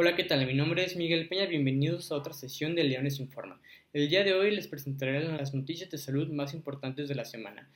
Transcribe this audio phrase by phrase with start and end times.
[0.00, 0.46] Hola, ¿qué tal?
[0.46, 3.60] Mi nombre es Miguel Peña, bienvenidos a otra sesión de Leones Informa.
[3.92, 7.68] El día de hoy les presentaré las noticias de salud más importantes de la semana.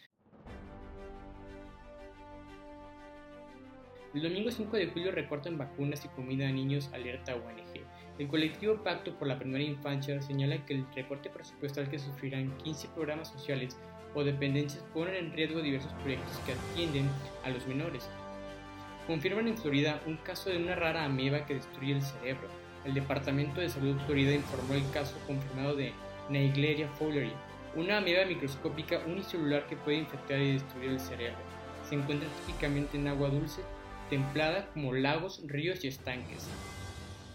[4.15, 7.85] El domingo 5 de julio recortan vacunas y comida a niños alerta ONG.
[8.21, 12.87] El colectivo Pacto por la Primera Infancia señala que el recorte presupuestal que sufrirán 15
[12.95, 13.77] programas sociales
[14.15, 17.09] o dependencias ponen en riesgo diversos proyectos que atienden
[17.43, 18.09] a los menores,
[19.07, 22.49] confirman en Florida un caso de una rara ameba que destruye el cerebro.
[22.85, 25.93] El Departamento de Salud de Florida informó el caso confirmado de
[26.29, 27.33] Naegleria fowleri,
[27.75, 31.39] una ameba microscópica unicelular que puede infectar y destruir el cerebro.
[31.89, 33.63] Se encuentra típicamente en agua dulce,
[34.11, 36.49] templada como lagos, ríos y estanques.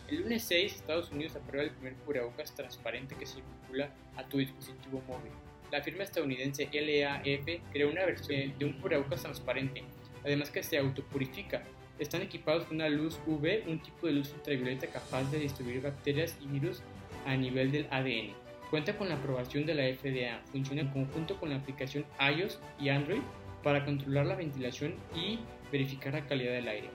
[0.07, 4.38] El lunes 6, Estados Unidos aprueba el primer cubrebocas transparente que se vincula a tu
[4.38, 5.31] dispositivo móvil.
[5.71, 9.84] La firma estadounidense LAF creó una versión de un cubrebocas transparente
[10.27, 11.63] además que se autopurifica.
[11.98, 16.38] Están equipados con una luz UV, un tipo de luz ultravioleta capaz de destruir bacterias
[16.41, 16.84] y virus
[17.26, 18.34] a nivel del ADN.
[18.70, 20.41] Cuenta con la aprobación de la FDA.
[20.51, 23.21] Funciona en conjunto con la aplicación iOS y Android
[23.63, 25.40] para controlar la ventilación y
[25.71, 26.90] verificar la calidad del aire.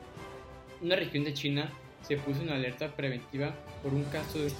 [0.81, 4.51] Una región de China se puso en alerta preventiva por un caso de.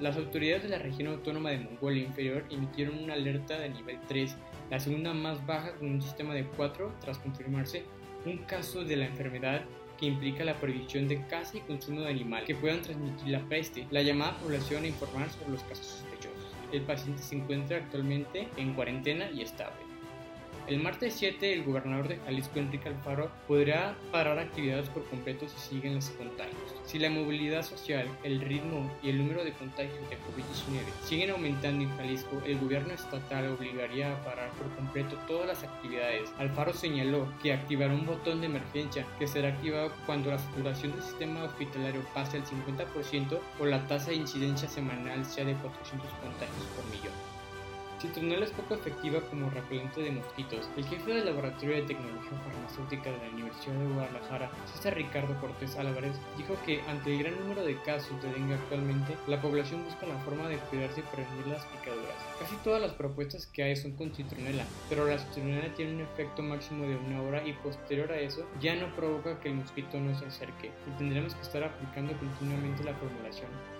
[0.00, 4.36] Las autoridades de la región autónoma de Mongolia Inferior emitieron una alerta de nivel 3,
[4.70, 7.82] la segunda más baja con un sistema de 4 tras confirmarse
[8.24, 9.62] un caso de la enfermedad
[9.98, 13.88] que implica la prohibición de caza y consumo de animales que puedan transmitir la peste,
[13.90, 16.54] la llamada población a informar sobre los casos sospechosos.
[16.72, 19.80] El paciente se encuentra actualmente en cuarentena y estable.
[20.68, 25.58] El martes 7, el gobernador de Jalisco, Enrique Alfaro, podrá parar actividades por completo si
[25.58, 26.74] siguen los contagios.
[26.84, 31.84] Si la movilidad social, el ritmo y el número de contagios de COVID-19 siguen aumentando
[31.84, 36.30] en Jalisco, el gobierno estatal obligaría a parar por completo todas las actividades.
[36.36, 41.02] Alfaro señaló que activará un botón de emergencia que será activado cuando la saturación del
[41.02, 46.66] sistema hospitalario pase al 50% o la tasa de incidencia semanal sea de 400 contagios
[46.76, 47.37] por millón.
[48.00, 50.70] Citronel es poco efectiva como repelente de mosquitos.
[50.76, 55.76] El jefe del Laboratorio de Tecnología Farmacéutica de la Universidad de Guadalajara, César Ricardo Cortés
[55.76, 60.06] Álvarez, dijo que ante el gran número de casos de dengue actualmente, la población busca
[60.06, 62.14] la forma de cuidarse y prevenir las picaduras.
[62.38, 66.42] Casi todas las propuestas que hay son con citronela, pero la citronela tiene un efecto
[66.42, 70.16] máximo de una hora y posterior a eso ya no provoca que el mosquito no
[70.16, 73.77] se acerque y tendremos que estar aplicando continuamente la formulación.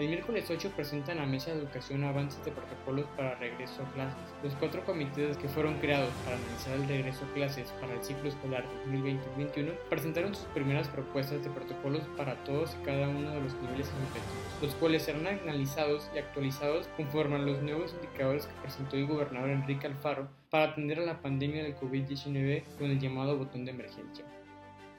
[0.00, 4.16] El miércoles 8 presentan a Mesa de Educación avances de protocolos para regreso a clases.
[4.42, 8.30] Los cuatro comités que fueron creados para analizar el regreso a clases para el ciclo
[8.30, 13.52] escolar 2020-2021 presentaron sus primeras propuestas de protocolos para todos y cada uno de los
[13.56, 18.96] niveles educativos, los cuales serán analizados y actualizados conforme a los nuevos indicadores que presentó
[18.96, 23.66] el gobernador Enrique Alfaro para atender a la pandemia del COVID-19 con el llamado botón
[23.66, 24.24] de emergencia.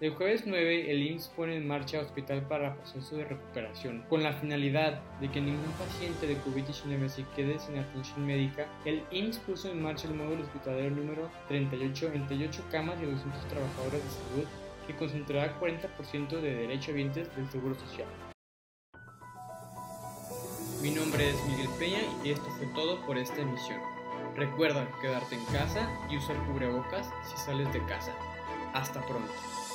[0.02, 4.04] El jueves 9, el IMSS pone en marcha hospital para proceso de recuperación.
[4.10, 9.04] Con la finalidad de que ningún paciente de COVID-19 se quede sin atención médica, el
[9.12, 14.10] IMSS puso en marcha el módulo hospitalario número 38, 38 camas y 200 trabajadores de
[14.10, 14.48] salud,
[14.88, 18.08] que concentrará 40% de derechohabientes del Seguro Social.
[20.82, 23.80] Mi nombre es Miguel Peña y esto fue todo por esta emisión.
[24.36, 28.16] Recuerda quedarte en casa y usar cubrebocas si sales de casa.
[28.74, 29.61] Hasta pronto.